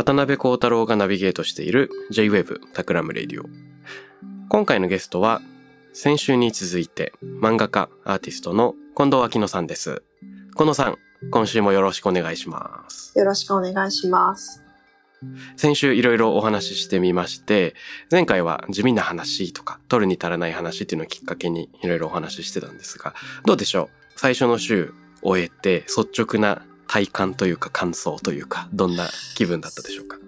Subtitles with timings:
[0.00, 3.44] 渡辺幸太郎がナビゲートしている J-Wave Takram Radio。
[4.48, 5.42] 今回のゲストは
[5.92, 10.02] 先週に続いて漫画家アーティストの近藤明乃さんです。
[10.56, 10.96] 近藤さん、
[11.30, 13.12] 今週もよろしくお願いします。
[13.18, 14.64] よろしくお願いします。
[15.58, 17.74] 先週いろいろお話ししてみまして、
[18.10, 23.12] 前回は地味な話とか、取るに足らない話っていうのをきっかけにいろいろお話ししてたんですが、
[23.44, 23.88] どうでしょう？
[24.16, 30.18] 最初の週終えて率直な体感というか感想というか、どんな気分だったでしょうか？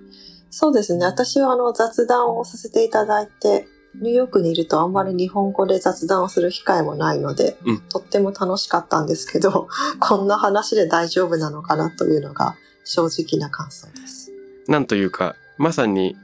[0.48, 1.04] そうですね。
[1.04, 3.66] 私はあの雑談をさせていただいて、
[4.00, 9.68] ニューヨークにいるとあんまり日本語で雑談をする機会もないので、うんとっても楽しかったんですけど、
[9.98, 14.30] こんな話で大丈夫なのかなというのが正直な感想です。
[14.68, 16.16] なんというか、まさに、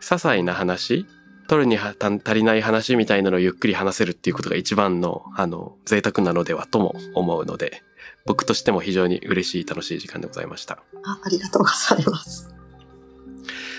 [0.00, 1.06] 些細な話、
[1.46, 7.82] 取るには足りない話みたいなのをゆっくり話せるっていうことが一番の、あの、贅沢なのではとも思うので、
[8.26, 10.82] 僕としても非常に嬉しい楽しい時間でございました。
[11.04, 12.54] あありがとうございます。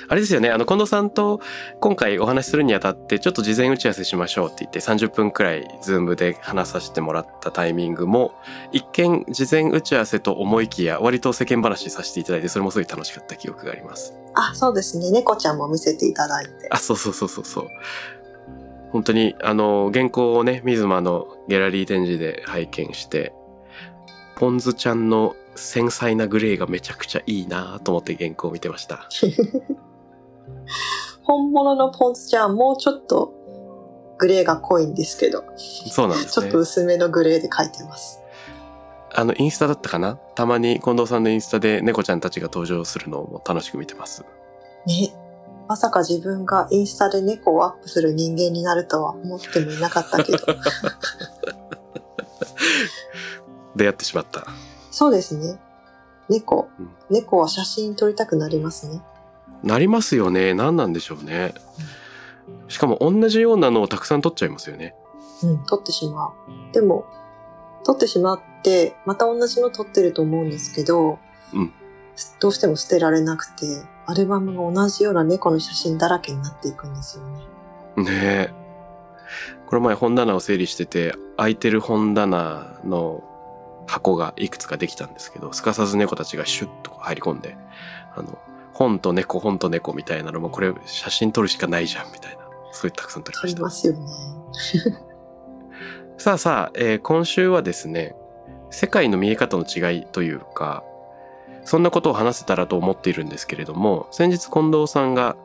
[0.08, 1.42] あれですよね、あの、近藤さんと
[1.80, 8.36] 今回お話しするにあたって、ちょっと事前打ち合わせしましょうって言って30分くらいズームで話させてもらったタイミングも、
[8.72, 14.14] 一見事前打ち合わせと思いきや割と世間話させていただいて、それもすごい楽しかった記憶があります。
[14.36, 15.10] あ、そうですね。
[15.10, 16.52] 猫ちゃんも見せていただいて。
[16.70, 17.68] あ、そうそうそうそうそう。
[18.92, 23.34] 本当に、あの、原稿をね、水間のギャラリー展示で拝見して、
[24.36, 29.08] ポンズちゃんの繊細なグレーがめちゃくちゃいいなと思って原稿を見てました。
[31.24, 33.34] 本物のポンズちゃんもうちょっと
[34.18, 36.60] グレーが濃いんですけど、そうなんですねちょっと。
[36.60, 38.22] 薄めのグレーで描いてます。
[39.18, 40.16] あの、インスタだったかな？
[40.36, 44.26] たまに近藤さんのインスタで猫ちゃんたちが登場するのを楽しく見てます。
[44.86, 45.14] ね。
[45.68, 50.40] まさか自分がインスタで猫をアップする人間になるとは思ってもいなかったけど。
[53.76, 54.46] 出会ってしまった。
[54.92, 55.60] そうですね。
[56.30, 56.90] 猫うん。
[57.10, 59.02] 猫は写真撮りたくなりますね。
[59.64, 60.54] なりますよね。
[60.54, 61.54] 何なんでしょうね。
[62.68, 64.96] しかも同じようなのをたくさん撮っちゃいますよね。
[65.44, 66.32] うん、撮ってしまう。
[66.74, 67.06] でも、
[67.84, 71.20] 撮ってしまって、また同じの撮ってると思うんですけど、
[71.54, 71.74] うん
[72.40, 73.66] どうしても捨てられなくて、
[74.06, 77.40] アルバムが同じような猫の写真だらけになっていくんですよね。
[78.04, 78.54] ねえ。
[79.68, 83.24] この前本棚を整理してて、空いてる本棚の
[83.88, 87.58] 箱がいくつかできたんですけど、すかさず猫たちがシュッと入り込んで、
[88.16, 88.38] あの、
[88.74, 92.46] 本と猫、本と猫みたいなのも、これ写真撮るしかないじゃん、みたいな。
[92.72, 93.90] すごいたくさん撮り撮ました。
[93.90, 95.00] りますよね。
[96.18, 98.16] さあさあ、えー今週はですね、
[98.70, 100.84] 世界の見え方の違いというか、
[101.64, 105.36] そんなことを話せたらと思っているんですけれども、先日近藤さんが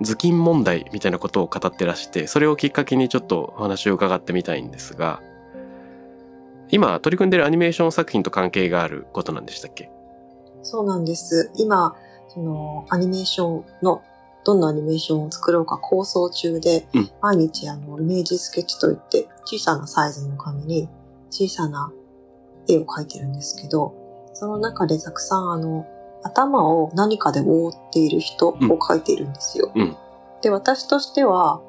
[0.00, 5.20] 頭巾問題みたいなことを語ってらして、それをきっかけにちょっとお話を伺ってみたいんですが、
[6.72, 9.90] 今取り組んでいるアニメーション作品と関係があることなんでしたっけ？
[10.62, 11.52] そうなんです。
[11.56, 11.94] 今、
[12.28, 14.02] そのアニメーションの
[14.44, 17.10] どんなアニメーションを作ろうか構想中で、うん。
[17.20, 20.88] 毎日あのイメージスケッチといって小さなサイズの紙に
[21.30, 21.92] 小さな
[22.68, 23.94] 絵を描いてるんですけど、
[24.32, 25.86] その中でたくさんあの
[26.24, 29.70] 頭を何かで覆っている人を描いているんですよ。
[29.74, 29.96] うん。
[30.40, 31.60] で、私としては、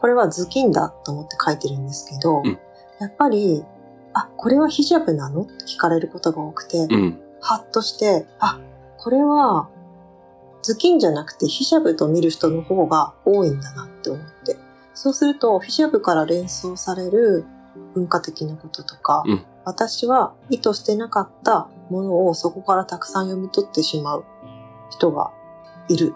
[0.00, 2.58] これは頭巾だと思って描いてるんですけど、うん。
[2.98, 3.64] やっぱり、
[4.12, 5.42] あ、これはヒジャブなの？
[5.42, 7.20] って聞かれることが多くて、うん。
[7.40, 8.60] ハッとして、あ、
[8.98, 9.68] これは、
[10.62, 14.56] 頭巾じゃなくてヒジャブと見る人の方が多いんだなって思って。
[14.94, 17.44] そうすると、ヒジャブから連想される
[17.94, 24.24] 文化的なこととか、うん私は意図してなかったものをそこからたくさん読み取ってしまう
[24.90, 25.32] 人が
[25.90, 26.14] いる。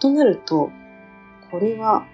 [0.00, 0.68] となると、
[1.52, 2.04] これは、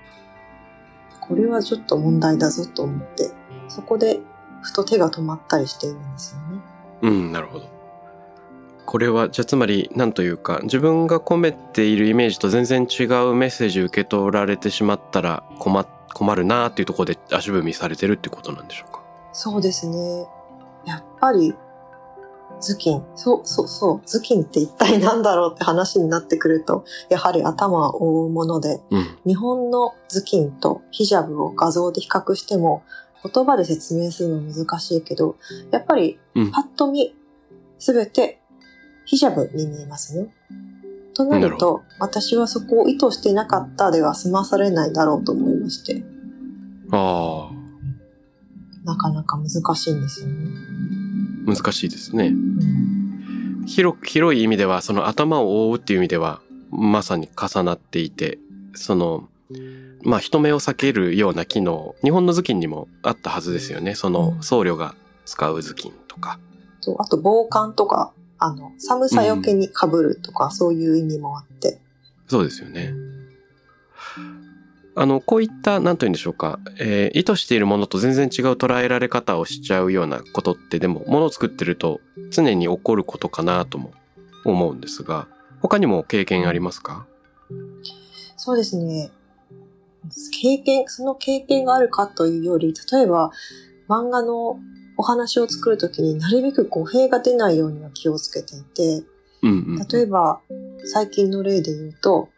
[1.27, 3.31] これはちょっと問題だぞと思って、
[3.69, 4.21] そこで
[4.63, 6.63] ふと手が止まったりしているんですよね。
[7.03, 7.67] うん、なるほど。
[8.87, 19.03] これは、じゃあつまり、なんというか、自分が込めているイメージと全然違うメッセージ受け取られてしまったら困困るなっていうところで足踏みされてるってことなんでしょうか？
[19.35, 20.27] そうですね。
[20.87, 21.55] やっぱり、
[22.61, 23.05] 頭巾。
[23.15, 24.01] そうそうそう。
[24.01, 29.19] 頭巾って一体何だろうって話になってくると、やはり頭を覆うもので、うん。
[29.27, 32.83] 日本の頭巾とヒジャブを画像で比較しても、
[33.23, 35.37] 言葉で説明するの難しいけど、
[35.71, 37.15] やっぱりうんパッと見、
[37.79, 38.41] すべて
[39.05, 40.35] ヒジャブに見えますね。
[41.15, 46.05] とななると、私はそこを意図していなかったでは済まされないだろうと思いまして、
[46.93, 47.51] あ
[48.85, 50.35] なかなか難しいんですよね。
[51.49, 52.29] あ、難しいですね。
[52.29, 52.89] うん
[53.69, 58.39] 広く、広い意味では、その頭を覆うっていう意味では、まさに重なっていて、
[58.75, 59.29] その、
[60.03, 63.95] まあ人目を避けるような機能、日本の頭巾にもあったはずですよね。
[63.95, 66.39] そのうん僧侶が使う頭巾とか。
[66.83, 71.81] とあと防寒とか、あの、寒さよけに被るとか、そういう意味もあって。
[72.29, 72.95] そうですよね。
[74.95, 83.93] あの、こういった、なんと言うんでしょうか、えー意図しているものと全然違う捉えられ方をしちゃうようなことって、でも、ものを作ってると常に起こることかなとも
[84.45, 85.29] 思うんですが、
[85.61, 87.07] 他にも経験ありますか？
[88.37, 89.11] そうですね。
[90.33, 93.31] 経験、その経験があるかというより、例えば
[93.89, 94.59] 漫画の
[94.97, 99.07] お話を作るときになるべく語弊が出ないようには気をつけていて、
[99.43, 99.55] うんう
[99.85, 99.89] ん。
[99.89, 100.41] 例えば
[100.85, 102.29] 最近の例で言うと、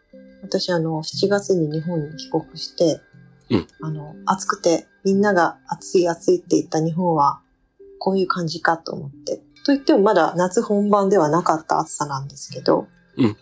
[0.43, 3.01] 私あの7月に日本に帰国して、
[3.49, 7.41] うんあの暑くてみんなが暑い暑いって言った日本は
[7.99, 9.41] こういう感じかと思って。
[9.63, 12.87] と言ってもまだ夏本番ではなかった暑さなんですけど、
[13.17, 13.37] うん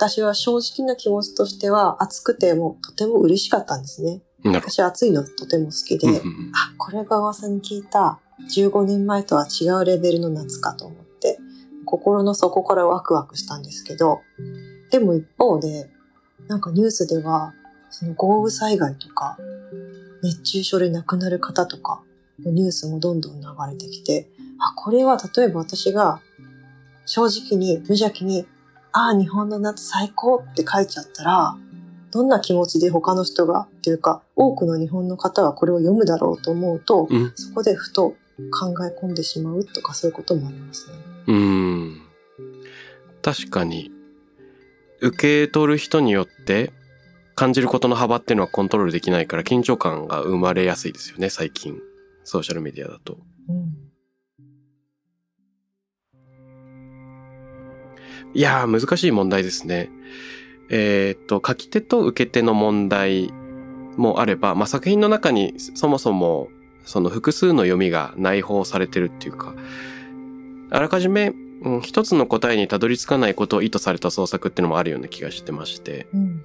[0.00, 4.22] 私は正直な気持ちとしては暑くてもとても嬉しかったんですね。
[4.46, 6.08] 私暑いのとても好きで、ど。
[6.08, 8.18] うんうんあ、これが噂に聞いた
[8.56, 11.38] 15年前とは違うレベルの夏かと思って、
[11.84, 14.22] 心の底からワクワクしたんですけど、
[14.90, 15.90] でも一方で、
[16.48, 17.52] なんかニュースでは、
[17.90, 19.36] その豪雨災害とか、
[20.22, 22.00] 熱中症で亡くなる方とか
[22.42, 24.30] のニュースもどんどん流れてきて、
[24.60, 26.22] あ、これは例えば私が
[27.04, 28.46] 正直に無邪気に、
[28.92, 31.56] ああ、日本の夏最高って書いちゃったら、
[32.10, 37.32] どんな気持ちで他の人が、っていうか、多くの日本の方がこれを読むだろうと思うと、うん。
[37.36, 38.16] そこでふと
[38.50, 40.94] 考え込んでしまうとかそういうこともありますね。
[41.28, 42.00] うーん。
[43.22, 43.92] 確かに、
[45.00, 46.72] 受け取る人によって
[47.34, 51.78] 感じることの幅っていうのはコントロールできないから緊張感が生まれやすいですよね、最近。
[52.24, 53.18] ソーシャルメディアだと。
[53.48, 53.89] うん。
[58.34, 59.90] いやー、難しい問題ですね。
[60.68, 63.32] えーっと、書き手と受け手の問題
[63.96, 66.48] もあれば、まあ、作品の中にそもそも
[66.84, 69.54] その複数の読みが内包されてるっていうか、
[70.70, 71.28] あらかじめ、
[71.62, 76.42] うん一つの答えにたどり着かないことを意図された創作っていうのもあるような気がしてまして、うん。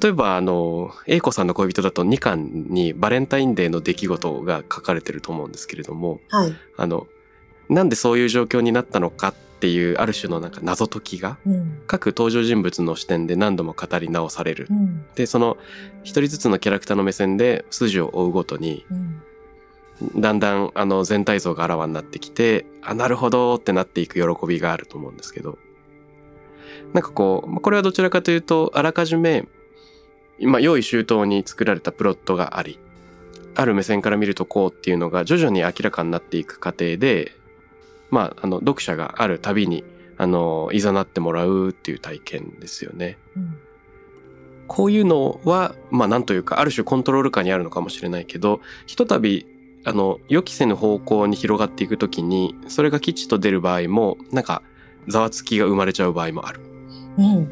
[0.00, 6.54] 例えばあの、英子さんの恋人だと2巻にバレンタインデーの出来事が書かれてると思うんですけれども、はい。
[6.76, 7.08] あの、
[7.68, 11.80] なんでそういう状況になったのかっていうある種のなんか謎解きがうん。
[11.86, 14.72] 各登場人物の視点で何度も語り直されるう。
[14.72, 15.04] ん。
[15.14, 15.56] で、その
[16.02, 19.22] 一人ずつのキャラクターの目線で筋を追うごとに、うん。
[20.20, 25.58] だんだんあの全体像があらわになってきて、あ、なるほどってなっていく喜びがあると思うんですけど、
[26.92, 29.46] なんかこう、まあこれはどちらかというと、あらかじめ、
[30.38, 32.78] 今、用意周到に作られたプロットがあり、
[33.56, 37.34] ある目線から見るとこうっていうのが徐々に明らかになっていく過程で、
[38.10, 39.84] まあ、あの、読者があるたびに、
[40.16, 43.18] あの、いざなってもらうっていう体験ですよね。
[43.36, 43.58] うん。
[44.66, 49.46] こういうのは、まあなんというか、ある種コントロール下にあるのかもしれないけど、ひとたび、
[49.84, 54.62] あの、予期せぬ方向に広がっていくときに、それが吉と出る場合も、なんか、
[55.06, 56.60] ざわつきが生まれちゃう場合もある。
[57.16, 57.48] うん。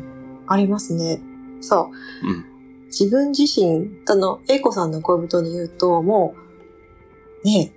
[0.47, 1.21] ありますね。
[1.61, 1.91] そ
[2.23, 2.29] う。
[2.29, 2.45] うん。
[2.87, 6.35] 自分自身、あの、英子さんの恋人に言うと、も
[7.43, 7.76] う、ねえ、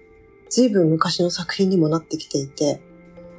[0.50, 2.82] ずいぶん昔の作品にもなってきていて、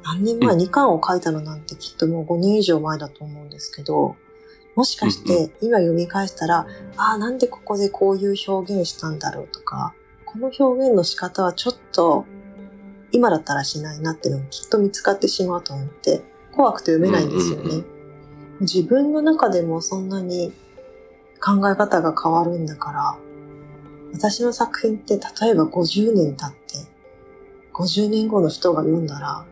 [0.03, 0.61] 何年前、うん。
[0.61, 4.15] 2巻を書いたのなんてきっともう5年以上前だと思うんですけど、
[4.75, 6.65] もしかしうんて今読み返したら、
[6.97, 9.93] ああ、なんでここでこういう表現したんだろうとか、
[10.25, 12.25] この表現の仕方はちょっと
[13.11, 17.63] 今だったらしないなっていうのもきっと見つかってしまうと思って、怖くて読めないんですよね。
[17.63, 18.01] うんうんうん
[18.61, 20.53] 自分の中でもそんなに
[21.43, 23.17] 考え方が変わるんだから、
[24.13, 26.90] 私の作品って例えば50年経って、
[27.73, 29.45] 50年後の人が読んだら、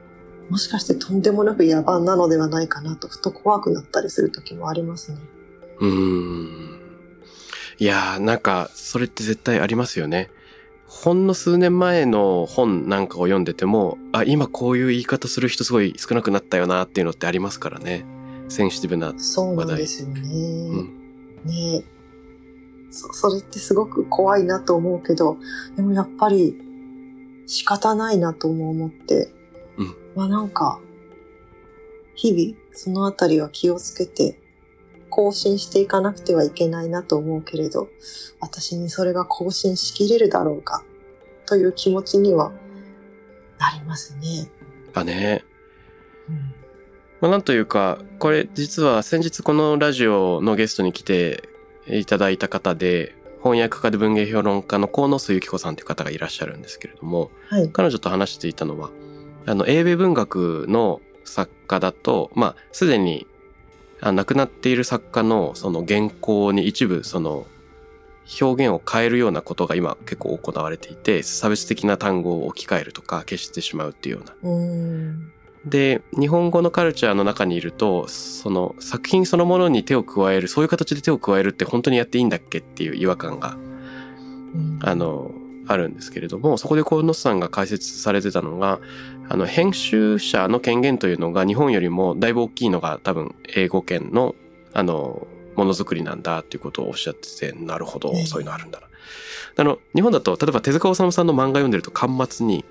[0.49, 5.19] もしかしてとんでもなく野蛮なのではないかなと、ふと怖くなったりする時もありますね。
[5.79, 6.79] うーん。
[7.77, 10.31] いやー、なんか、それって絶対ありますよね。
[10.85, 18.05] ほんの数年前の本なんかを読んでても、あ、今こういう言い方する人すごい少なくなったよなっていうのってありますからね。
[18.49, 19.13] センシティブな。
[19.17, 20.21] そうなんですよね。
[20.21, 20.25] う
[20.81, 21.45] ん。
[21.45, 21.83] ね
[22.89, 25.37] そそれってすごく怖いなと思うけど、
[25.75, 26.59] でもやっぱり
[27.49, 29.33] 仕方ないなとも思って、
[29.77, 30.79] うんまあなんか、
[32.13, 34.39] 日々そのあたりは気をつけて
[35.09, 37.89] 更新していかなくてはいけないなと思うけれど、
[38.39, 40.83] 私にそれが更新しきれるだろうか
[41.47, 42.51] という気持ちには
[43.57, 44.51] なりますね。
[44.93, 45.43] あね。
[46.29, 46.35] うん
[47.21, 51.49] まあ、なんというか、これ実は先日このラジオのゲストに来て
[51.87, 57.69] いただいた方で、翻訳家で文芸評論家の河野須由紀子さんという方がいらっしゃるんですけれども、はい。
[57.69, 58.89] 彼女と話していたのは、
[59.45, 63.25] あの、英米文学の作家だと、まあ、すでに、
[64.01, 67.45] あ亡くなっている作家のその原稿に一部その
[68.41, 74.33] 表現を変えるようなことが今結構行われていて、差別的な単語を置き換えるとか消してしまうっていうような。
[75.69, 83.57] で、日本語のカルチャーの中にいると、その作品そのものに手を加える、そういう形で手を加えるって本当にやっていいんだっけっていう違和感が
[84.53, 85.31] うんあ、の、
[85.67, 88.79] あるんですけれども、そこで河野さんが解説されてたのが、
[89.27, 94.35] あの、編集者の権限というのが日本よりもだいぶ大きいのが多分英語圏の、
[94.73, 98.87] あの、ものづくりなんだっていうことをおっしゃってて、なるほどええ、そういうのあるんだな。
[99.57, 102.65] あの、日本だと、例えば手塚治虫さんの漫画読んでると端末に、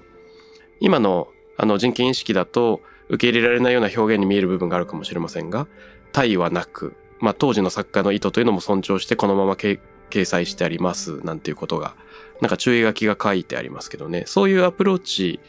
[0.80, 1.28] 今の、
[1.58, 5.66] あの、人権意識だと受け入れられないような表現に見える部分があるかもしれませんが、
[6.12, 9.78] 対はなく、まあ、当時の作家の意図というのも尊重してこのまま掲
[10.24, 11.96] 載してありますなんていうことが
[12.40, 15.40] なんか注意書きが書いてありますけどねそういうアプローチ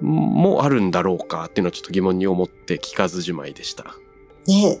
[0.00, 3.96] もあるんだろうかっていうのはちょっと疑問に思って聞かずじまいでした。
[4.46, 4.80] ね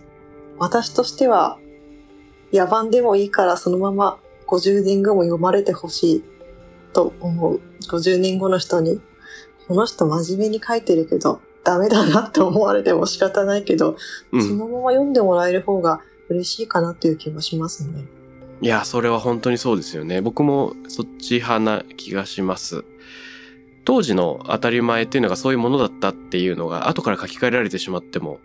[0.58, 1.58] 私としては、
[2.52, 6.24] 野蛮でもいいからそのまま50年後も読まれてほしい
[6.92, 7.60] と思う。
[7.88, 9.00] 50年後の人に、
[9.68, 13.96] この人真面目に書いてるけど、ダメだなって思われても仕方ないけど、
[14.32, 18.04] うん、そのまま読んでもらえる方が嬉しいかなっていう気もしますね。
[18.60, 22.84] いやそれは本当にそうですよね僕もそっち派な気がします。
[23.84, 28.38] 当時の当たり前っていうのがそういうものだったっていうのが後から書き換えられてしまっても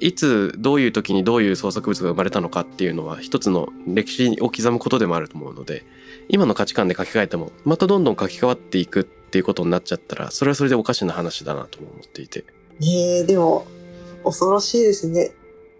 [0.00, 5.84] いつどういう時にどういう創作物が生まれたのかっていうのは一つの歴史を刻むことでもあると思うので
[6.30, 12.44] 今の価値観で書き換えてもまたどんどん書き換わっていくっていうことになっちゃったらそれはそれでおかしな話だなとも思っていて
[12.80, 13.66] ねえ、でも、
[14.24, 15.32] 恐ろしいですね。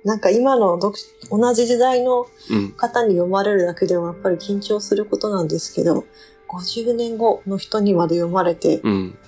[0.05, 0.97] なんか今の読
[1.31, 6.05] 同じ時代のうん方に読まれるだけでもやっぱり緊張することなんですけど、
[6.49, 9.19] 50年後の人にまで読まれて、うん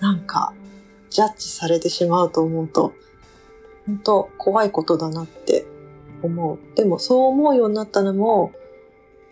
[0.00, 0.52] なんか、
[1.10, 2.92] ジャッジされてしまうと思うと、
[3.86, 5.66] 本当怖いことだなって
[6.22, 6.58] 思う。
[6.76, 8.52] でもそう思うようになったのも、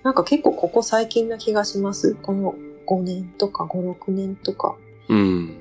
[0.02, 2.14] なんか結構ここ最近な気がします。
[2.14, 2.54] この
[2.90, 4.76] 5年とか5、6年とか。
[5.08, 5.56] うん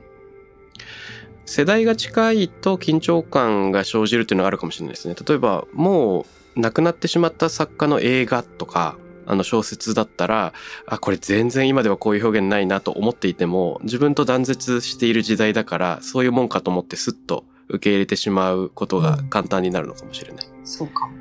[1.46, 5.16] 世代が近いと緊張感が生じるっていうのがあるかもしれないですね。
[5.28, 10.54] 例えばもう亡くなってしまった作家の映画とかあの小説だったら
[10.86, 20.46] あこれ全然今ではこういう表現ないなと思っていても自分と断絶している時代だからそういうもんかと思ってスッと受け入れてしまうことが簡単になるのかもしれない。
[20.64, 21.14] そうかも。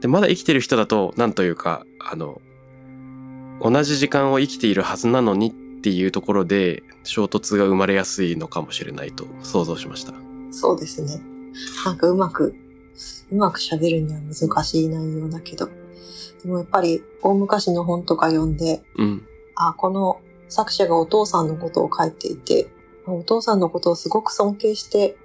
[0.00, 2.40] でまだ生きてる人だとなんというかあの
[3.60, 10.14] 同じ時間を生きているはずなのにっていうところで衝突が生まれやすいのかもしれないと想像しました。
[10.50, 11.20] そうですね。
[11.84, 12.54] なんかうまく、
[13.30, 15.68] うまく喋るには難しい内容だけど。
[16.42, 19.26] でもやっぱり大昔の本とか読んで、うん。
[19.54, 22.68] あ、この作者がお父さんのことを書いていて、
[23.06, 25.16] お父さんのことをすごく尊敬して、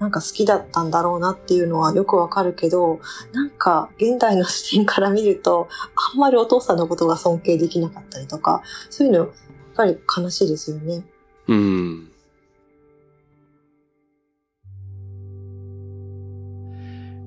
[0.00, 3.00] なんか好きだったんだろうなっていうのはよくわかるけど、
[3.34, 5.68] なんか現代の視点から見ると、
[6.12, 9.28] あんまりお父さんのことが尊敬できなかったりとか、そういうの、やっ
[9.74, 11.04] ぱり悲しいですよね。
[11.48, 12.10] うん。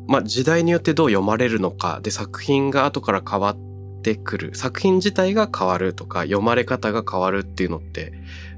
[0.08, 8.13] まあ時代によってどう読まれるのかで作品が後から変わってくる作品自体が変わるとか読まれ方が変わるっていうのって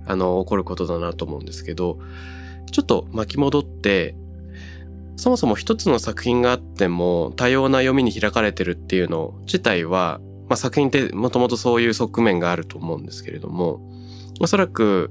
[0.08, 2.00] あの起こることだなと思うんですけど
[2.76, 4.18] ちょっと巻き戻って
[5.16, 13.80] そもそも一つの作品があっても多様な読みに開かれてるっていうの自体は、まあ、作品ってもともとそういう側面があると思うんですけれども
[14.42, 15.10] おそらく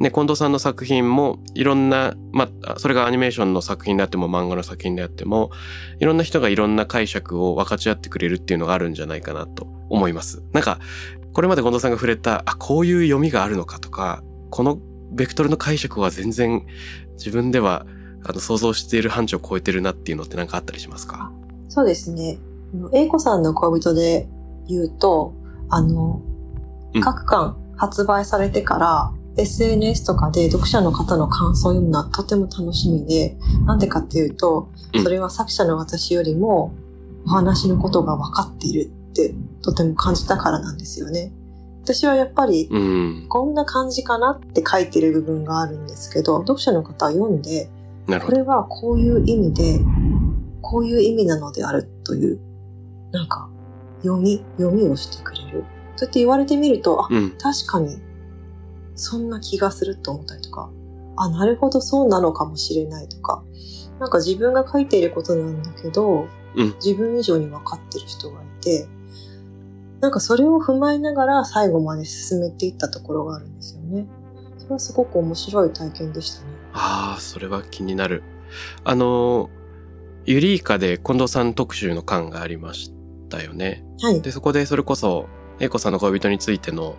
[0.00, 5.50] ね、近藤さんの作品もいろんな、まあ、それがアニメーションの作品であっても漫画の作品であっても、
[5.98, 10.44] いろんな人がいろんな解釈を分かち合ってくれるっていうのがあるんじゃないかなと思います。
[10.52, 10.78] なんか、
[11.32, 14.78] これまで近藤さんが触れた、あ、こういう読みがあるのかとか、この
[15.10, 16.64] ベクトルの解釈は全然
[17.14, 17.86] 自分では
[18.24, 21.30] あの想像している範疇を超えてるなっていうのって何かあったりしますか？
[21.68, 22.38] そうですね。
[22.92, 24.28] 英子さんの恋人で
[24.66, 25.34] 言うと、
[25.70, 26.22] あの、
[26.94, 33.36] うん各巻発売されてから、SNS とかで読者の方の感想を読むのはとても楽しみで、
[33.66, 36.74] なんでかっていうとう、んそれは作者の私よりも
[37.26, 41.30] お話のことが分かっているって、とても感じたからなんですよね。
[41.94, 43.26] 私はやっぱり、うん。
[43.28, 47.70] こんな感じかなって書いてる部分があるんですけど、読者の方は読んで。
[48.24, 49.80] これはこういう意味で、
[50.60, 52.40] こういう意味なのであるという、
[53.10, 53.48] なんか、
[54.02, 55.64] 読み、読みをしてくれる。
[55.96, 57.30] そうやって言われてみると、あ、うん。
[57.38, 57.98] 確かに、
[58.94, 60.70] そんな気がすると思ったりとか、
[61.16, 63.42] あ、なるほどそうなのかもしれないとか、
[63.98, 68.88] なんか自分が書いていることなんだけど、うん自分以上に分かってる人がいて、
[70.00, 74.06] なんかそれを踏まえながら最後まで進めていったところがあるんですよね。
[74.58, 76.48] それはすごく面白い体験でしたね。
[76.72, 78.22] ああ、それは気になる。
[78.84, 79.50] あの、
[80.24, 82.92] ユリイカで近藤さん特集の巻がありまし
[83.28, 83.84] たよね。
[84.00, 84.20] はい。
[84.20, 85.26] で、そこでそれこそ、
[85.58, 86.94] 英子さんの恋人についての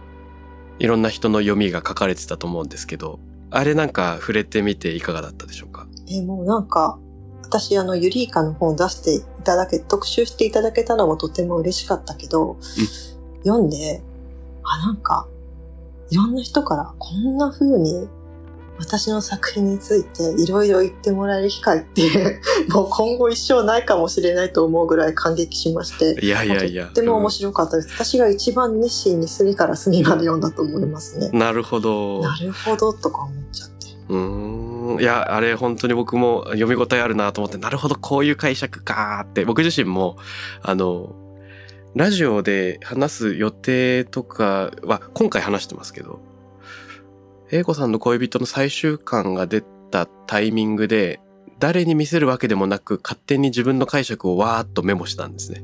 [0.79, 3.19] いろんな人の読みが書かれてたと思うんですけど、
[3.51, 5.87] あれなんか触れてみていかがだったでしょうか？
[6.07, 6.99] えーもうなんか、
[7.49, 12.57] 私あの、ユリイカの本を出していただけ、特集していただけたのもとても嬉しかったけど、
[13.43, 14.03] 読んで、
[14.63, 15.27] あ、なんか、
[16.11, 18.07] いろんな人からこんな風に
[18.79, 22.39] 私の作品についていろいろ言ってもらえる機会って、
[22.69, 26.85] もう今後一生ないかもしれないと思うぐらい感激しまして、いやいやいや。
[26.85, 27.89] とっても面白かったです。
[27.93, 31.35] 私が一番熱心に隅から隅まで読んだと思いますねう。
[31.35, 32.21] んなるほど。
[32.21, 33.87] なるほどとか思っちゃって。
[34.09, 34.68] うーん。
[34.99, 40.17] いや、あれ本当に僕も読み応えあるなと思って、なるほど、こういう解釈かーって、僕自身も、
[40.61, 41.15] あの、
[41.95, 46.19] ラジオで話す予定とかは、今回話してますけど、
[47.51, 51.19] 英子さんの恋人の最終巻が出たタイミングで、
[51.59, 55.63] 誰に見せるわけでもなく、勝手に自分の解釈をわーっとメモしたんですね。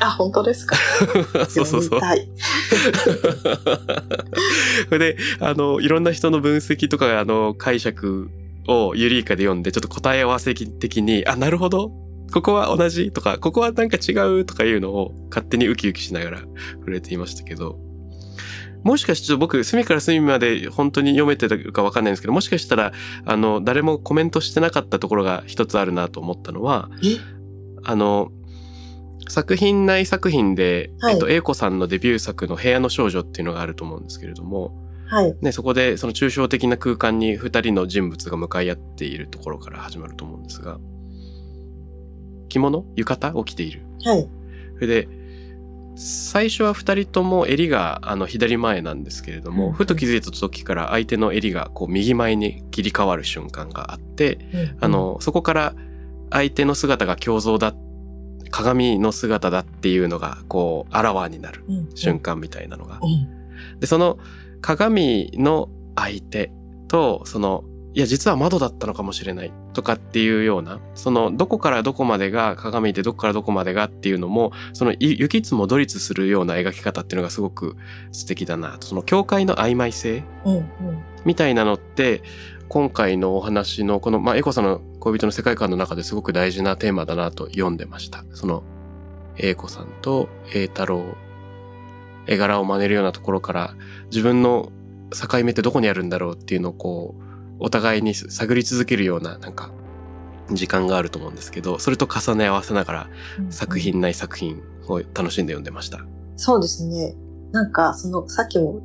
[0.00, 0.76] あ、本当ですか？
[1.48, 2.00] そうそうそう。
[4.98, 8.30] で、あの、いろんな人の分析とか、あの、解釈
[8.68, 11.92] をユリイカで読んで、ちょっと答え合わせ的に、あ、なるほど。
[12.32, 13.10] ここは同じ？
[13.10, 14.44] とか、ここはなんか違う？
[14.44, 16.38] とかいうのを勝手にウキウキしながら
[16.78, 17.78] 触れていましたけど、
[18.84, 22.92] もしかして僕、隅から隅まで本当に読めてたかわかんないんですけど、もしかしたら、
[23.24, 27.18] あの、誰もコメントしてなかったところが一つあるなと思ったのは、え？
[27.82, 28.30] あの、
[29.28, 35.36] 作品内作品で、はいえっと、英子さんのデビュー作の部屋の少女っていうのがあると思うんですけれども、はい。
[35.40, 40.78] ね、そこでその抽象的な空間に二人の人物が向かい合っているところから始まると思うんですが、
[42.48, 42.84] 着物？
[42.94, 43.38] 浴衣？
[43.38, 43.82] を着ている。
[44.04, 44.28] はい。
[44.76, 45.08] それで、
[45.96, 54.38] 最初は二人とも襟があの左前なんですけれども、うんふと気づいた時から相手の襟がこう右前に切り替わる瞬間があって、
[54.80, 55.74] あ、の、そこから
[56.30, 57.74] 相手の姿が胸像だ、
[58.52, 63.80] 鏡の姿だっていうのがこう、あらわになるうん瞬間みたいなのがうん。
[63.80, 64.18] で、その
[64.60, 66.52] 鏡の相手
[66.88, 77.76] と、その、いや、実は窓だったのかもしれないとかっていうような、その、どこからどこまでが鏡でどこからどこまでがっていうのも、その、い行きつ戻りつするような描き方っていうのがすごく
[78.12, 78.86] 素敵だなと。
[78.86, 80.22] その、境界の曖昧性。
[81.24, 82.22] みたいなのって、
[82.68, 88.24] 今回のお話のこの、まあ、エコさんの恋人の世界観の中ですごく大事なテーマだなと読んでました。
[88.32, 88.62] その、
[89.36, 91.02] エイコさんと栄太郎、
[92.26, 93.74] 絵柄を真似るようなところから、
[94.10, 94.72] 自分の
[95.10, 97.22] 境目ってどこにあるんだろうっていうのをこう、
[97.58, 99.70] お互いに探り続けるような、なんか、
[100.52, 103.10] 時間があると思うんですけど、それと重ね合わせながら、
[103.50, 106.00] 作品内作品を楽しんで読んでました。
[106.36, 107.14] そうですね。
[107.52, 108.80] なんか、その、さっきも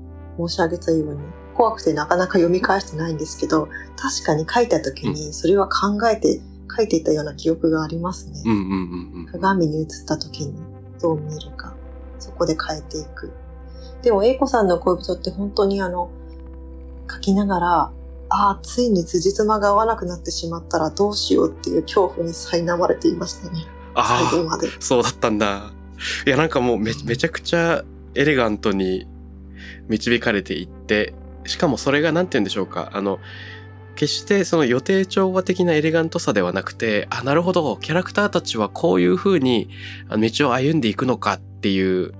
[0.47, 1.21] 申し上げたように、
[1.55, 6.41] 怖くてなかなか読み返してないんですけど、確かに書いた時に、それは考えて
[6.75, 8.41] 書いていたような記憶がありますね。
[8.45, 9.25] うんうんうんうん。
[9.31, 10.53] 鏡に映った時に
[11.01, 11.74] どう見えるか、
[12.19, 13.31] そこで変えていく。
[14.01, 16.09] でも、英子さんの恋人って本当にあの、
[17.11, 17.91] 書きながら、
[18.29, 23.65] ああ、ついに辻褄が合わなくなってしまったらどうしようっていう恐怖に苛まれていましたね。
[23.93, 24.69] ああ、最後まで。
[24.79, 25.71] そうだったんだ。
[26.25, 27.83] いや、なんかもうめ、めちゃくちゃ
[28.15, 29.07] エレガントに
[29.87, 31.13] 導かれていって、
[31.45, 32.89] しかもそれがなんて言うんでしょうか。
[32.93, 33.19] あの、
[33.95, 39.69] 決してその予定調和的なエレガントさではなくて、あ、なるほど、キャラクターたちはこういう風に
[40.09, 42.13] 道を歩んでいくのかっていう、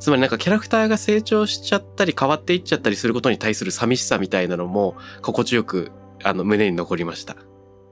[0.00, 5.92] つまりなんかキャラクターが成長しちゃったり変わっていっちゃったりすることに対する寂しさみたいなのも心地よく
[6.24, 7.36] あの胸に残りました。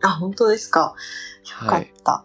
[0.02, 0.94] あ、本当ですか。
[1.62, 2.24] よかった。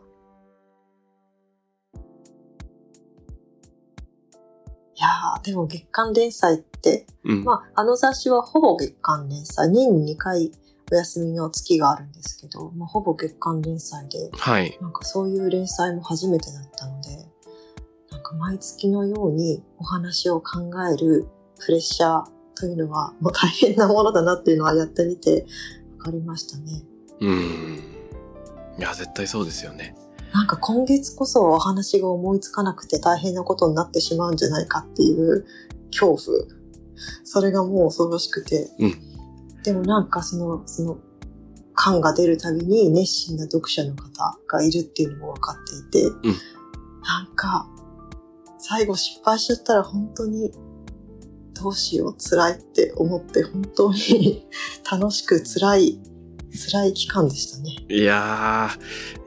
[4.96, 7.44] い、やー、でも月刊連載って、うん。
[7.44, 10.52] まあ、あの雑誌はほぼ月刊連載、年に2回
[10.92, 14.78] お休みの月があるんですけど、まあ、ほぼ月刊連載で、はい。
[14.82, 17.10] なんかそういう連載も初めてだったので、
[18.12, 21.28] なんか毎月のようにお話を考える
[21.60, 25.46] プレッシャーというのはもう大変なものだなっていうのはやってみて
[25.98, 26.84] 分かりましたね。
[27.22, 27.84] うん。
[28.78, 29.96] いや、絶対そうですよね。
[30.34, 35.46] なんか今月こそお話が思いつかなくて大変なことになってしまうんじゃないかっていう
[35.92, 36.20] 恐怖。
[37.24, 38.70] それがもう恐ろしくて。
[38.78, 39.15] うん
[39.66, 40.98] でもなんかその、その、
[41.74, 46.10] 感が出るたびに熱心な読者の方がいるっていうのも分かっていて、
[47.04, 47.68] なんか、
[48.58, 50.52] 最後失敗しちゃったら本当に
[51.54, 54.48] どうしよう辛いって思って本当に
[54.90, 56.00] 楽しく辛い
[56.56, 57.76] 辛い期間でしたね。
[57.90, 58.70] いや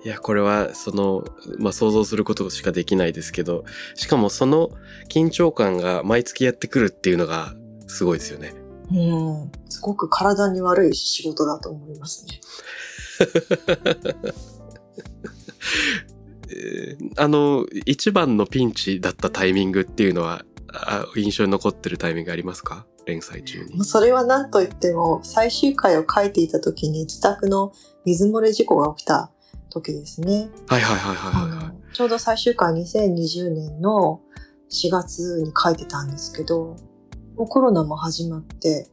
[0.02, 1.24] ー、いや、これは、その、
[1.58, 4.70] まあ、想像することしかできないですけど、しかもその
[5.10, 7.54] 緊張感が毎月やってくるっていうのが、
[7.86, 8.54] すごいですよね。
[8.92, 9.52] うん。
[9.68, 12.40] すごく体に悪い仕事だと思いますね。
[16.50, 22.86] えーあの、一番のピンチだったタイミングっていうのは、あ印象に残ってるタイミングありますか？
[23.06, 23.84] 連載中に。
[23.84, 27.72] それは何と言っても、最終回を書いていた時に自宅の
[28.04, 29.30] 水漏れ事故が起きた
[29.70, 30.50] 時ですね。
[30.68, 34.20] はいはいはいはいあはいちょうど最終回2020年の
[34.70, 36.76] 4月に書いてたんですけど、
[37.38, 38.88] もうコロナも始まって、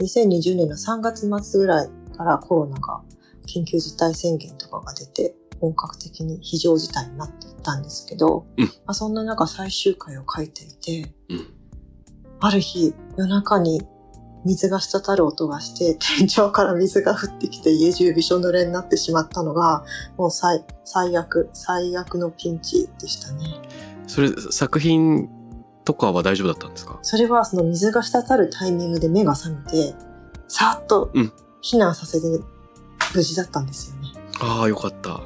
[0.00, 3.02] 2020年の3月末ぐらいからコロナが
[3.44, 11.54] 緊急事態宣言とかが出て、本格的に非常事態になっていったんですけど、うんまあ、そんな中最終回を書いていて、うん
[12.42, 13.82] ある日夜中に
[14.46, 19.84] 水が滴る音がして、天井から水が降ってきて家中びしょ濡れになってしまったのが、
[20.16, 23.60] もう最最悪、最悪のピンチでしたね。
[24.06, 25.28] それ、作品
[25.92, 26.98] とかは大丈夫だったんですか？
[27.02, 29.94] それはその水が滴るタイミングで目が覚めて、
[30.48, 32.26] さーっとうん避難させて
[33.14, 34.08] 無事だったんですよね。
[34.40, 35.20] ああ、よかった。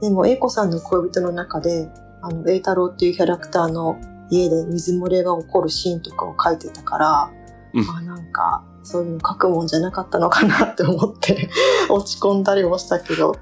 [0.00, 1.88] でも、英子さんの恋人の中で、
[2.22, 3.98] あの、栄太郎っていうキャラクターの
[4.30, 7.30] 家で水漏れが起こるシーンとかを書いてたから、
[7.74, 11.50] うんあなんか、そういうの書くもんじゃなかったのかなって思って
[11.90, 13.34] 落ち込んだりもしたけど、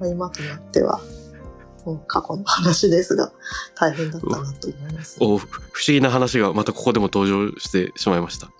[0.00, 1.00] まあ、今となっては、
[2.06, 3.32] 過去の話ですが、
[3.74, 5.48] 大変だったなと思います、お不思
[5.88, 8.50] 議な話がまたここでも登場してしまいました。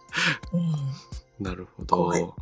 [0.52, 2.34] うんなるほど。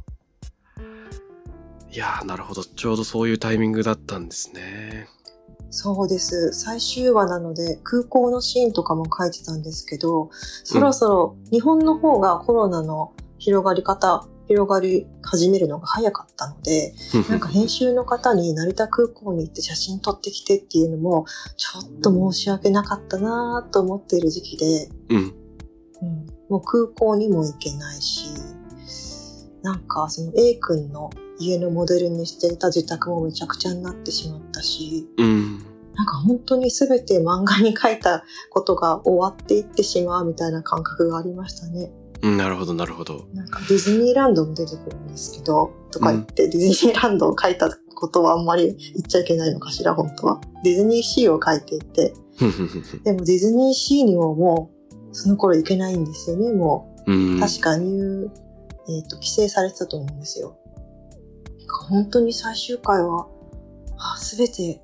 [1.90, 2.62] いやー、なるほど。
[2.64, 5.08] ちょうどそういうタイミングだったんですね。
[5.70, 6.52] そうです。
[6.52, 10.30] 最終話なので空港のシーンとかも書いてたんですけど、
[10.64, 16.92] そろそろ日本の方がコロナの広がり方、広がり始めるのが早かったので、
[17.28, 21.24] なんか編集の方に成田空港に行って写真撮ってきてっていうのも、
[21.56, 25.34] ちょっと申し訳なかったなと思っている時期で、うん。
[26.02, 28.26] うん、もう空港にも行けないし、
[29.62, 35.58] なんかその A 君の家のモデルにしていた自宅もめちゃくちゃになってしまったし、うん。
[35.94, 41.92] なんか本当に全て漫画に書いたことが終わっていってしまうみたいな感覚がありましたね。
[42.22, 43.26] うんなるほど、なるほど。
[43.32, 50.40] なんかディズニーランドも出てくるんですけど、とか言って、ディズニーランドを書いたことはあんまり言っちゃいけないのかしら、本当は。
[50.62, 52.14] ディズニーシーを書いていて、
[53.04, 57.40] でもディズニーシーにももう、その頃行けないんですよね、もうんう。
[57.40, 58.30] 確か入、
[58.88, 60.56] えっ、と、規制されてたと思うんですよ。
[61.88, 63.28] 本当に最終回は、
[64.16, 64.80] すべて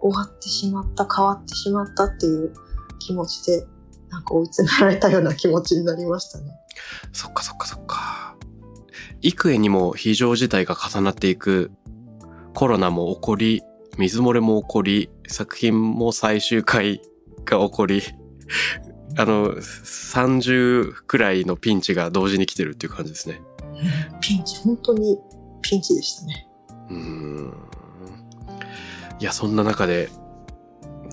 [0.00, 2.52] 終わってしまった、変わってしまったっていう
[2.98, 3.66] 気持ちで、
[4.10, 6.44] なんか追い詰められたような気持ちになりましたね。
[7.12, 8.36] そっかそっかそっか。
[9.22, 11.72] 幾重にも非常事態が重なっていく、
[12.54, 13.62] コロナも起こり、
[13.98, 17.00] 水漏れも起こり、作品も最終回
[17.44, 18.02] が起こり、
[19.16, 23.40] あの、30くらいのピンチが同時に来てるっていう感じですね。
[24.20, 25.18] ピンチ、本当に
[25.62, 26.48] ピンチでしたね。
[26.90, 27.54] うーん。
[29.20, 30.10] いや、そんな中で、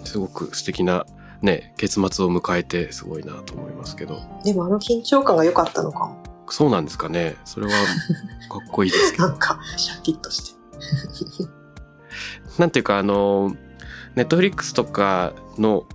[0.04, 1.06] すごく素敵な
[1.42, 4.22] ね、結末を迎えてすごいなと思いますけど。
[4.44, 6.24] でもあの緊張感が良かったのかも。
[6.50, 7.38] そうなんですかね。
[7.46, 7.78] それはか
[8.58, 9.38] っこいいですけど なん。
[9.38, 10.62] か、シャキッとして。
[12.60, 13.56] なんていうかあの、
[14.16, 15.86] ネットフリックスとかの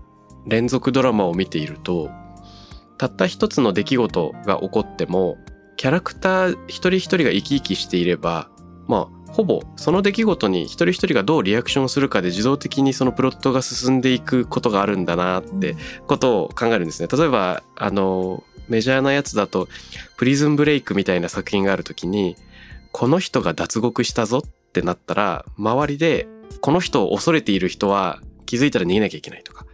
[0.47, 2.11] 連続ドラマを見ていると、
[2.99, 5.37] たった一つの出来事が起こっても、
[5.77, 8.49] キャラクター一人一人が生き生きしていれば、
[8.87, 17.09] まあ、ほぼその出来事に一人一人がどうリアクションするかで自動的にそのプロットが進んでいくことがあるんだなってことを考えるんですね。
[17.15, 19.69] 例えば、あの、メジャーなやつだと、
[20.17, 22.35] プリズンブレイクみたいな作品があるときに、
[22.93, 26.27] この人が脱獄したぞってなったら、周りで、
[26.63, 29.67] この人を恐れている人は気づいたら逃げなきゃいけないとか、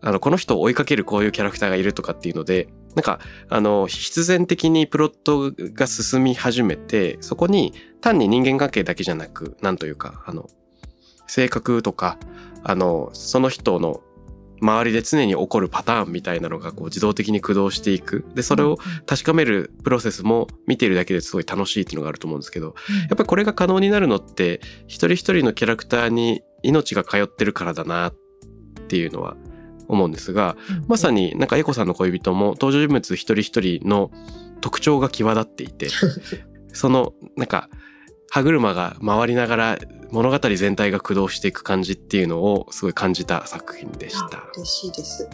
[0.00, 3.18] あの、この人を追いかけるこういうキャラクターがいるとかっていうので、なんか、
[3.50, 7.74] あの、必然的にプロットが進み始めて、そこに
[8.06, 10.48] 単に人間関係だけじゃなく、なんというか、あの、
[11.26, 12.18] 性格とか、
[12.62, 14.00] あの、その人の
[14.62, 18.24] 周りで常に起こるパターンみたいなのがこう自動的に駆動していく。
[18.34, 22.74] で、それを確かめるプロセスも見ているだけですごい楽しいっていうのがあると思うんですけど、
[23.08, 28.14] やっぱりこれが可能になるのって、一人一人のキャラクターに命が通ってるからだなっ
[28.88, 29.36] ていうのは
[29.88, 31.32] 思うんですが、まさに。
[31.32, 34.10] になんかエコさんの恋人も登場人物一人一人の
[34.60, 35.88] 特徴が際立っていて、
[36.72, 37.68] そのなんか
[38.30, 39.78] 歯車が回りながら
[40.10, 44.50] 物語全体が駆動していく感じっていうのをすごい感じた作品でしたあ。
[44.54, 45.28] 嬉しいです。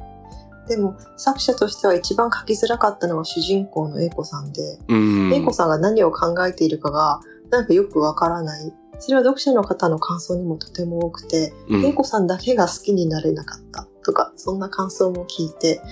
[0.68, 5.32] でも、作者としては一番書きづらかったのは主人公の英子さんで、うん。
[5.32, 8.72] 英子さんが何を考えているかが、なんかよくわからない。
[8.98, 15.82] それは読者の方の感想にもとても多くて、うん英子さんだけが好きになれなかったとか、そんな感想も聞いて、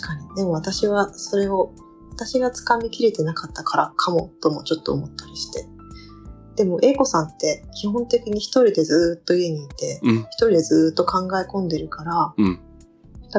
[0.00, 0.36] 確かに。
[0.36, 1.72] でも私はそれを、
[2.12, 5.66] 私が掴みきれてなかったからかも、ともちょっと思ったりして。
[6.56, 10.16] でも、英子さんって基本的に一人でずーっと家にいて、うん。
[10.30, 12.60] 一人でずーっと考え込んでるから、うん。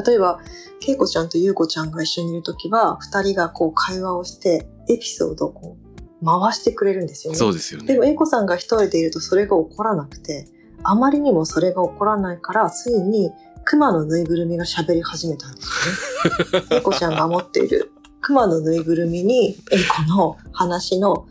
[0.06, 0.38] 例えば、
[0.86, 7.38] 恵子ちゃんと優子ちゃんが一緒にいるときは、二人がこう会話をして、エピソードをこう回してくれるんですよね。
[7.38, 7.86] そうですよね。
[7.86, 10.48] でも、英子さんが一人でいるとそれが起こらなくて、
[10.82, 13.32] あまりにもそれが起こらないから、ついに
[13.64, 16.66] 熊のぬいぐるみが喋り始めたんですよね。
[16.78, 21.26] 英子ちゃんが持っている熊のぬいぐるみに、英子の話の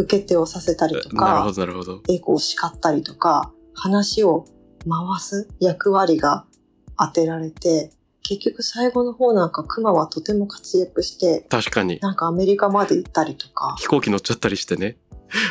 [0.00, 2.02] 受け手をさせたりとか、なるほど、なるほど。
[2.08, 4.44] 英子を叱ったりとか、話を
[4.88, 6.46] 回す役割が
[6.98, 11.98] 当てられて、結局最後の方なんか熊はとても活躍して、確かに。
[12.00, 14.98] なんかアメリカまで行ったりとか、飛行機乗っちゃったりしてね。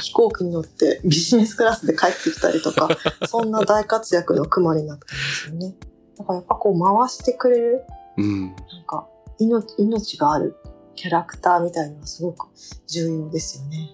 [0.01, 2.89] 飛行機に乗ってビジネスクラスで帰ってきたりとか、
[3.27, 5.75] そんな大活躍の熊になったんですよね。
[6.17, 7.81] だからやっぱこう回してくれる、
[8.17, 8.47] うん。
[8.47, 9.07] なんか
[9.39, 10.55] 命命がある
[10.95, 12.47] キャラクターみたいなのはすごく
[12.87, 13.89] 重要ですよね。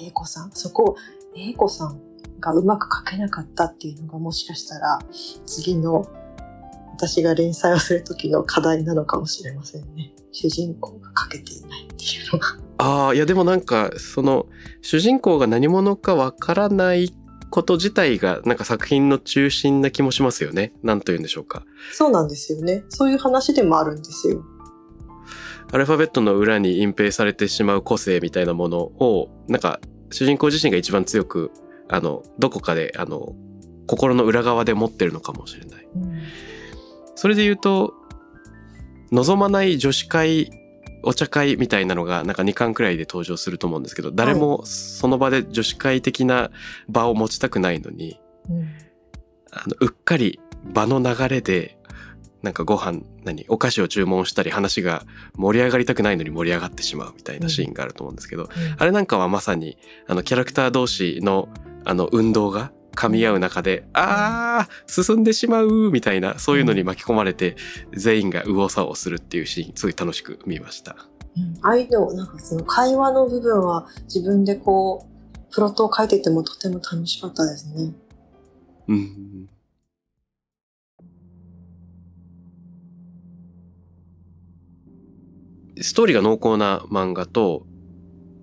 [0.00, 0.96] 英子さん、そこを
[1.34, 2.00] 英子さん
[2.40, 4.98] がうまく書けなかったっていうのがもしかしたら
[5.46, 6.06] 次の
[6.92, 10.12] 私が連載をする時の課題なのかもしれませんね。
[10.32, 12.46] 主人公が書けていないっていうのが。
[12.78, 14.46] ああ、いやでもなんか、その、
[14.82, 17.12] 主人公が何者かわからない
[17.50, 20.72] こと自体が、なんか作品の中心な気もしますよね。
[20.82, 21.64] なんと言うんでしょうか。
[21.92, 22.84] そうなんですよね。
[22.88, 24.44] そういう話でもあるんですよ。
[25.70, 31.50] アルファベットの裏に隠蔽されてしまう個性みたいなものを、なんか、主人公自身が一番強く、
[31.88, 33.34] あの、どこかで、あの、
[33.86, 35.88] 心の裏側で持ってるのかもしれない。
[35.94, 36.22] うん。
[37.14, 37.94] それで言うと、
[39.12, 40.50] 望まない女子会、
[41.02, 46.50] お茶会みたいなのがなんか2巻くらいで登場すると思うんですけど、誰もその場で女子会的な
[46.88, 48.68] 場を持ちたくないのに、うん。
[49.50, 51.77] あの、うっかり場の流れで、
[52.42, 61.48] なんかご飯、何、お菓子を注文したり話が盛り上がりたくないのに盛り上がってしまうみたいなシーンがあると思うんですけど、あれなんかはまさに、あの、キャラクター同士の、
[61.84, 67.56] あの、運動が噛み合う中で、あー、進んでしまうみたいな、そういうのに巻き込まれて、
[67.92, 70.96] 全員が右往左往するっていうシーン、すごい楽しく見ました。
[71.36, 77.92] うんああいうの、なんかその会話の部分は自分でこう、プロットを書いててもとても楽しかったですね。
[78.88, 79.48] うん。
[85.80, 87.66] ストーリーが濃厚な漫画と、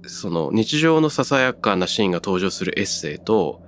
[0.07, 3.61] その日常のささやかなシーンが登場するエッセイと、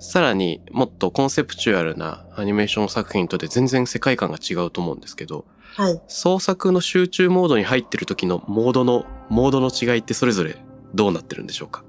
[0.00, 6.00] さらにもっとコンセプチュアルなアニメーション作品とで全然世界観が違うと思うんですけど、はい。
[6.08, 10.56] 創作の集中モードに入ってる時のモードの、モードの違いってそれぞれ
[10.94, 11.84] どうなってるんでしょうか？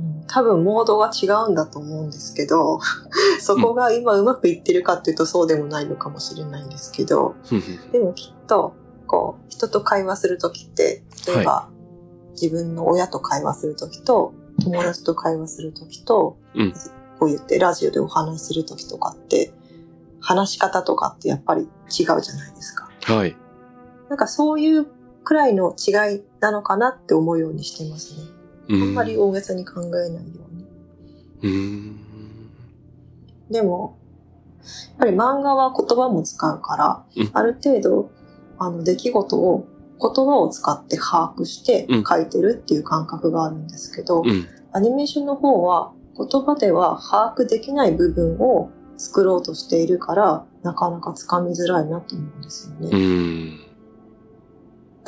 [0.00, 0.26] うん。
[0.26, 2.80] 多分モードが違うんだと思うんですけど、
[3.40, 7.34] そこが今うまくいってるかっていうとそうでもないのかもしれないんですけど、
[7.92, 8.74] でもきっと、
[9.12, 11.68] こう、人と会話するときって、例えば、
[12.32, 14.32] 自分の親と会話するときと、
[14.64, 16.72] 友達と会話するときと、うん
[17.18, 19.52] こう言ってラジオでお話しするときとかって、
[20.18, 22.90] 話し方とかってやっぱり違うじゃないですか。
[23.02, 23.36] はい。
[24.08, 24.86] なんかそういう
[25.22, 28.22] くらいの違いなのかなって思うようにしてますね。
[28.70, 30.20] うあんまり大げさに考えないよ
[30.50, 30.66] うに。
[31.42, 31.96] うーん。
[33.50, 33.98] でも、
[34.62, 38.10] やっぱり漫画は言葉も使うから、うんある程度、
[38.64, 39.66] あの、出来事を
[40.00, 44.46] 言葉を使って把握してうん書いてるっていう感覚があるんですけど、うん。
[44.72, 52.90] アニメーションの方は言葉では把握できない部分を作ろうとしているから、なかなかつかみづらいなと思うんですよね。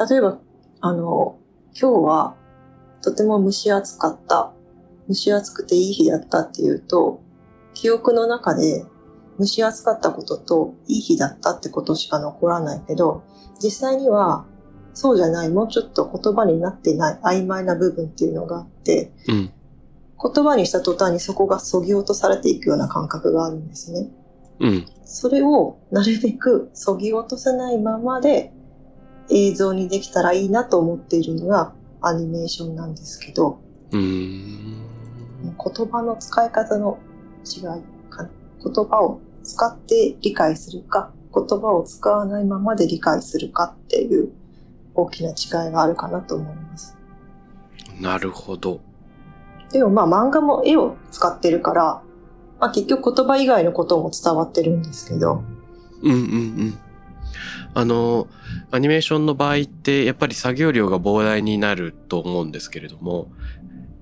[0.09, 0.39] 例えば、
[0.81, 1.39] あの、
[1.81, 2.37] 今日は
[3.03, 4.53] とても蒸し暑かった。
[5.09, 7.21] 蒸し暑くていい日だったっていうと、
[7.75, 8.85] 記憶の中で
[9.39, 13.23] 蒸し暑かったことといい日だったってことしか残らないけど、
[13.63, 14.47] 実際には
[14.95, 19.53] そうじゃない、もうちょっと言葉になってない曖昧な部分っていうのがあって、うん。
[20.23, 24.09] 言葉にした途端にそこが削ぎ落とされていくような感覚があるんですね。
[24.61, 24.87] うん。
[25.05, 28.53] それをなるべく削ぎ落とせないままで
[29.31, 33.59] 映像にできたらいいなと思っているのがアニメーションなんですけど、
[33.91, 34.85] うーん。
[35.43, 36.99] 言葉の使い方の
[37.45, 37.63] 違い
[38.11, 38.31] かな。
[38.65, 44.33] 言葉を使って理解するか、言葉を使わないままで理解するかっていう
[44.95, 46.97] 大きな違いがあるかなと思います。
[48.01, 48.81] なるほど。
[49.71, 52.03] でもまあ漫画も絵を使ってるから、
[52.59, 55.45] まあ結局言葉以外のことも伝わってるんですけど、
[56.03, 56.23] うんうんう
[56.65, 56.79] ん。
[57.77, 58.29] あの、
[58.71, 63.29] アニメーションの場合って、やっぱり作業量が膨大になると思うんですけれども、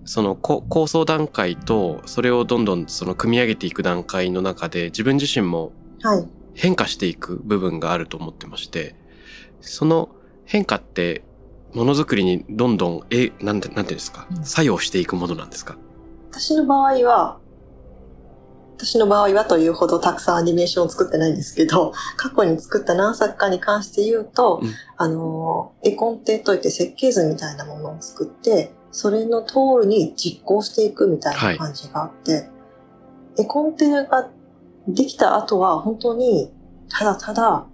[0.04, 6.28] そのこ構想段階と、それをどんどんその組み上げていく段階の中で、自分自身もはい。
[6.54, 8.94] 変化していく部分があると思ってまして、
[9.60, 10.10] その
[10.44, 11.22] 変化って、
[11.72, 14.26] ものづくりにどんどん、え、なんて、なんていうんですか？
[14.30, 15.78] うん、作用していくものなんですか？
[16.30, 17.38] 私の場合は、
[18.76, 24.70] 私の場合はというほどたくさんアニメーションを作ってないんですけど、過去に作った何作かに関して言うと、うん。
[24.98, 32.48] あの、絵コンテといって設計図みたいなものを作って、それの通りに実行していくみたいな感じがあって、
[33.38, 34.28] 絵コンテが
[34.86, 36.52] できた後は本当に
[36.88, 37.66] ただただ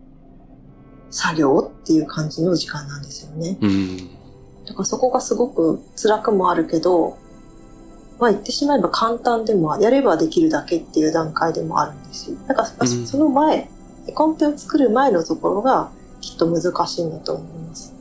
[1.10, 3.58] 作業っていう感じの時間なんですよね。
[3.60, 3.96] うん。
[4.64, 7.18] だからそこがすごく辛くもあるけど、
[8.20, 12.36] まあ言ってしまえば簡単でも、やればできるだけっていう段階でもあるんですよ。
[12.46, 13.68] だからうんその前、
[14.06, 17.97] 絵コンテを作る前のところがきっと難しいんだと思います。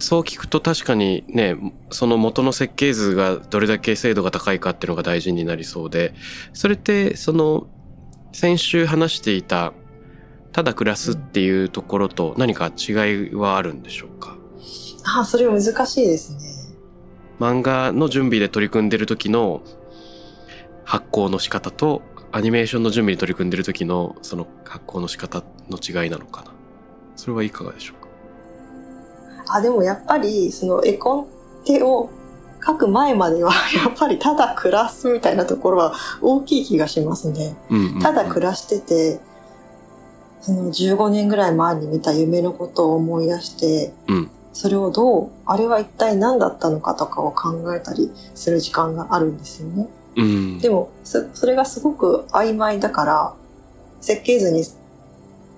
[0.00, 1.56] そう聞くと確かにね、
[1.90, 6.14] その元の設計図がどれだけ精度が高いかっていうのが大事になりそうで、
[6.52, 7.68] それってその
[8.32, 9.72] 先週話していた
[10.52, 12.92] ただ暮らすっていうところと何か違
[13.30, 14.36] いはあるんでしょうか？
[15.04, 16.40] ああ、それは難しいですね。
[17.38, 19.62] 漫画の準備で取り組んでる時の
[20.84, 26.52] 発行の仕方とアニメーションの準備に取り組んでる時のその発行の仕方の違いなのかな？
[27.16, 27.99] それはいかがでしょう？
[27.99, 27.99] か
[29.54, 31.26] あ、でもやっぱりその絵コン
[31.64, 32.10] テを
[32.64, 37.56] 書く前まではやっぱりただ暮らすみたいなところは大きい気がしますね。
[37.70, 39.20] うんうんうんただ暮らしてて、
[40.40, 49.88] その15年ぐらい前に見た夢のことを思い出して、うんそれをどう、あれは一体何だったのかとかを考えたりする時間があるんですよね。
[50.16, 53.34] うんでも、そそれがすごく曖昧だから、
[54.00, 54.72] 設計図に起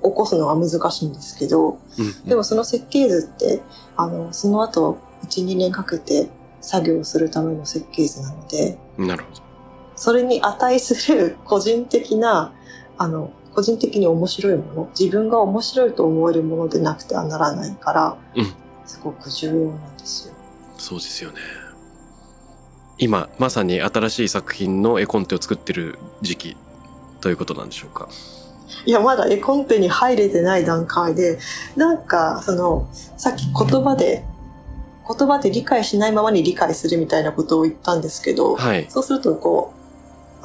[0.02, 3.62] こすのは難しいんですけど、うんでもその設計図って、
[3.96, 6.28] あの、その後、1、2年かけて
[6.60, 9.42] 作業するための設計図なので、なるほど
[9.94, 12.52] それに値する個人的な、
[12.98, 18.52] あの、個人的に面白いもの、自分が面白いと思えるものでなくてはならないから、うん
[18.84, 20.34] すごく重要なんですよ。
[20.76, 21.36] そうですよね。
[22.98, 26.56] 今、まさに新しい作品の絵コンテを作ってる時期
[27.20, 28.08] ということなんでしょうか？
[28.84, 31.38] いや、まだ絵コンテに入れてない段階で、
[31.76, 34.24] なんか、その、さっき言葉で、
[35.06, 38.86] 言葉で理解しないままに理解するみたいなことを言ったんですけど、はい。
[38.88, 39.82] そうするとこう、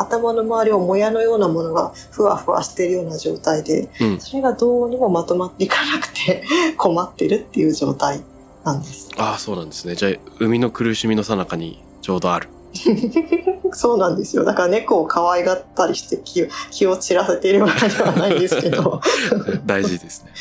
[0.02, 4.20] 頭の周りをもやのようなものがふわふわしているような状態で、うん。
[4.20, 6.44] それがどうにもまとまっていかなくて
[6.78, 8.22] 困ってるっていう状態
[8.64, 9.10] なんです。
[9.18, 9.96] ああ、そうなんですね。
[9.96, 12.50] じゃあ、生みの苦しみの最中にちょうどある。
[13.76, 14.44] そうなんですよ。
[14.44, 19.02] だから猫を可愛がったりして気を気を散らせているわけではないんですけど。
[19.66, 20.32] 大事ですね。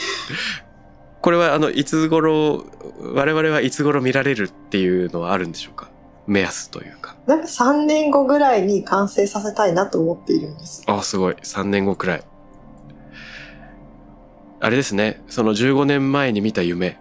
[1.23, 2.65] これは、あの、いつ頃、
[3.01, 5.89] 我々はいつ頃見られるっていうのはあるんでしょうか？
[6.29, 7.17] 目安というか。
[7.27, 10.83] なんか3年後ぐらいに完成させたいなと思っているんです。
[10.87, 11.35] ああ、すごい。
[11.35, 12.23] 3年後くらい。
[14.61, 15.23] あれですね。
[15.29, 16.99] その15年前に見た夢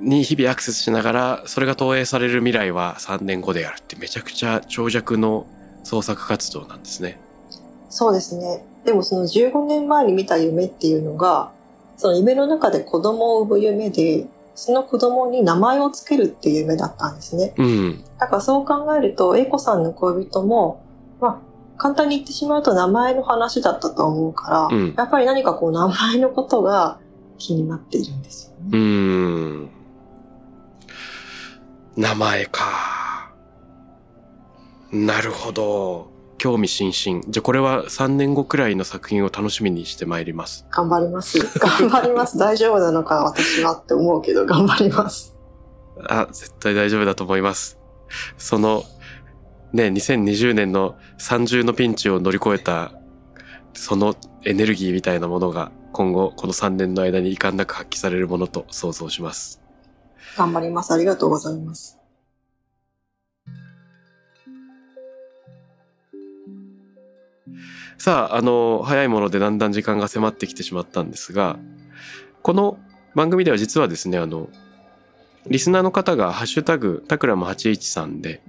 [0.00, 5.46] に日々アクセスしながら、それが投影される未来は3年後であるってめちゃくちゃ長尺の
[5.84, 7.20] 創作活動なんですね。
[7.88, 8.64] そうですね。
[8.84, 11.52] でもその15年前に見た夢っていうのが、
[11.96, 17.54] その夢の中で子供を産む夢で、その子供に名前をつけるっていう夢だったんですね。
[17.56, 18.04] うん。
[18.18, 20.82] だからそう考えると、英子さんの恋人も、
[21.20, 26.98] まあ、簡単に言ってしまうと名前の話だったと思うから、うんやっぱり何かこう名前のことが
[27.38, 28.78] 気になっているんですようね。
[28.78, 29.70] ーん。
[31.96, 33.32] 名前か。
[34.92, 36.10] なるほど。
[36.38, 37.22] 興味津々。
[37.28, 40.66] じゃあこれは3年後くらいの作品を楽しみにしてまいります。
[40.70, 41.38] 頑張ります。
[41.58, 42.38] 頑張ります。
[42.38, 45.36] 大丈夫なのか私はって思うけど、頑張ります。
[46.08, 47.78] あ、絶対大丈夫だと思います。
[48.38, 48.84] その、
[49.72, 52.92] ね、2020年の30のピンチを乗り越えた、
[53.74, 59.59] そのエネルギーみたいなものが今後この3年の間に遺憾なく発揮されるものと想像します。
[60.36, 60.92] 頑張ります。
[60.92, 61.98] ありがとうございます。
[67.98, 71.58] さあ、あの、早いものでだんだん時間が迫ってきてしまったんですが、
[72.42, 72.78] この
[73.14, 74.48] 番組では実はですね、あの、
[75.46, 78.42] リスナーの方がハッシュタグ、タクラム813で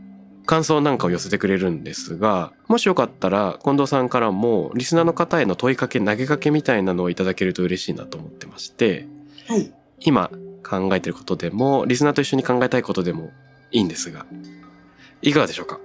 [0.45, 9.07] 感想なんかを寄せてくれるんですがもしよかったら近藤さんからもリスナーの方への問いかけ投げかけみたいなのをいただけると嬉しいなと思ってまして
[9.47, 9.71] はい。
[9.99, 10.29] 今
[10.63, 13.31] 考えてることでもリスナーと一緒に考えたいことでも
[13.71, 14.25] いいんですが
[15.21, 15.79] いかがでしょうか？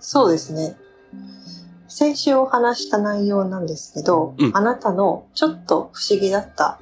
[0.00, 0.76] そうですね。
[1.88, 6.80] 先週お話した内容なんですけど、うんあなたのちょっと不思議だった。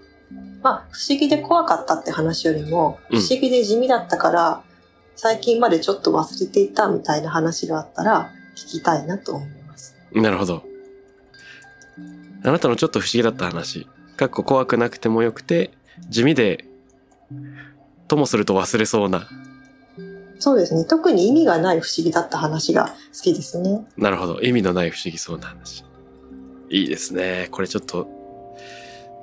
[0.63, 4.63] まあ、不思議で怖かったって話よりも、うん不思議で地味だったから、
[5.15, 9.95] 最近までちょっと忘れていたみたいな話があったら、聞きたいなと思います。
[10.13, 10.65] なるほど
[12.43, 13.87] あなたのちょっと不思議だった話
[14.17, 15.71] かっこ怖くなくてもよくて
[16.09, 16.65] 地味で
[18.09, 19.29] ともすると忘れそうな。
[20.39, 20.85] そうですね。
[20.85, 23.87] 特に意味がない不思議だった話が好きですね。
[23.97, 24.41] なるほど。
[24.41, 25.85] 意味のない不思議そうな話。
[26.71, 27.49] いいですね。
[27.51, 28.09] これちょっと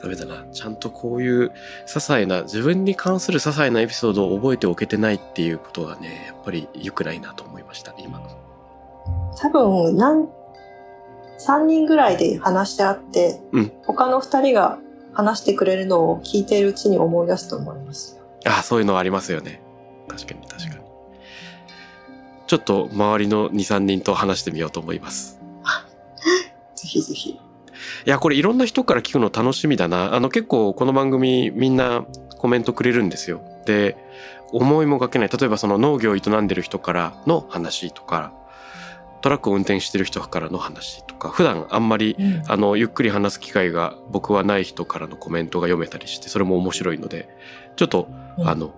[0.02, 0.46] ダメだな。
[0.52, 1.52] ちゃんとこういう
[1.86, 7.94] 些細な自分に関する些細なエピソードを覚えておけてないっていうことがねやっぱり良くないなと思いました。
[7.98, 8.20] 今
[9.38, 10.30] 多分、なん、
[11.40, 13.72] 3人ぐらいで話してあって、うん。
[13.84, 14.80] 他の2人が
[15.14, 18.20] 話してくれるのを聞いているうちに思い出すと思います。
[18.46, 19.62] あそういうのありますよね
[20.08, 20.82] 確かに確かに
[22.48, 25.40] ちょっと周りの23人と話してみようと思います
[26.76, 27.30] ぜひぜひ。
[27.30, 27.40] い
[28.10, 30.16] や、これいろんな人から聞くの楽しみだな。
[30.16, 32.06] あの結構この番組みんな
[32.38, 33.42] コメントくれるんですよ。
[33.66, 33.96] で、
[34.52, 35.30] 思いもかけない。
[35.30, 38.34] 例えばその農業を営んでる人からの話とか、
[39.22, 42.16] トラックを運転してる人からの話とか、普段あんまり
[42.48, 47.30] あのゆっくり話す機会が僕はない人からのコメントが読めたりして、それも面白いので、
[47.76, 48.08] ちょっと
[48.38, 48.74] うんあの、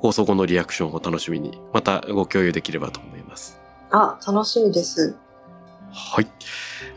[0.00, 3.58] 放送後のリアクションを楽しみに、またご共有できればと思います。
[3.90, 5.16] あ、楽しみです。
[5.92, 6.26] はい。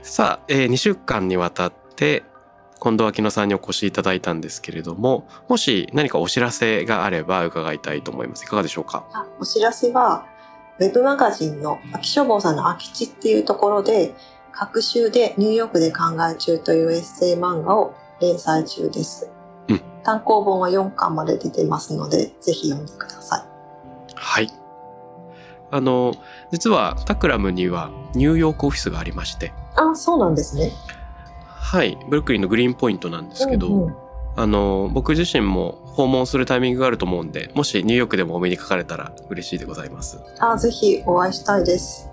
[0.02, 2.24] さあ、え2週間にわたって、
[2.82, 8.44] 近藤明乃さんにお越しいただいたんですけれども、もし何かお知らせがあれば伺いたいと思います。
[8.44, 9.06] いかがでしょうか？
[9.14, 10.26] あお知らせは、
[10.80, 14.14] ウェブマガジンの秋書房さんの空き地っていうところで、
[14.52, 19.30] 各週でニューヨークで考え中というエッセイ漫画を連載中です。
[19.70, 23.44] うん単行本は4巻まで出てますので、ぜひ読んでください。
[24.16, 24.50] はい。
[25.70, 26.14] あの、
[26.52, 30.72] 実はタクラムにはニューヨークオフィスがありまして、あ、そうなんですね。
[31.46, 33.96] はい、ブルックリンのグリーンポイントなんですけど、うんうん
[34.38, 40.20] あの、僕自身も訪問するタイミングがあると思うんで、もしニューヨークでもお目にかかれたら嬉しいでございます。
[40.38, 42.08] あ、ぜひお会いしたいです。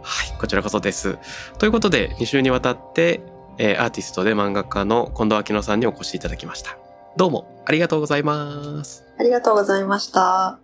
[0.00, 1.18] はい、こちらこそです。
[1.58, 3.20] ということで、2週にわたって、
[3.58, 6.78] えーアーティストで漫画家の近藤明乃さんにお越しいただきました。
[7.16, 9.04] どうもありがとうございます。
[9.18, 10.60] ありがとうございました。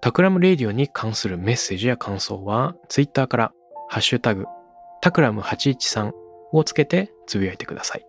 [0.00, 3.52] Takram Radio に関するメッセージや感想は、ツイッターから、
[3.88, 4.46] ハッシュタグ、
[5.02, 6.23] タクラム813
[6.54, 8.06] をつけてつぶやいてください。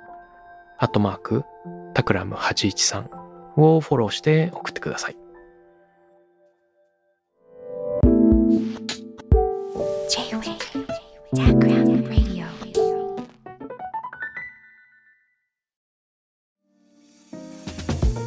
[0.77, 1.43] アットマーク、
[1.93, 3.07] タクラム813
[3.55, 5.22] をフォローして送ってください。